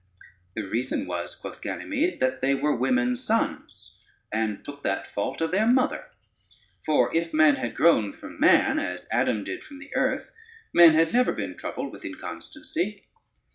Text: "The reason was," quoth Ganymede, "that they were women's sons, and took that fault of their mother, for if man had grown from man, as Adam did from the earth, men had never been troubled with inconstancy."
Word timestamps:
"The 0.55 0.63
reason 0.63 1.05
was," 1.05 1.35
quoth 1.35 1.61
Ganymede, 1.61 2.19
"that 2.21 2.41
they 2.41 2.55
were 2.55 2.75
women's 2.75 3.23
sons, 3.23 3.99
and 4.31 4.65
took 4.65 4.81
that 4.81 5.05
fault 5.05 5.41
of 5.41 5.51
their 5.51 5.67
mother, 5.67 6.07
for 6.83 7.15
if 7.15 7.35
man 7.35 7.57
had 7.57 7.75
grown 7.75 8.11
from 8.11 8.39
man, 8.39 8.79
as 8.79 9.05
Adam 9.11 9.43
did 9.43 9.63
from 9.63 9.77
the 9.77 9.95
earth, 9.95 10.31
men 10.73 10.95
had 10.95 11.13
never 11.13 11.31
been 11.31 11.55
troubled 11.55 11.91
with 11.91 12.03
inconstancy." 12.03 13.05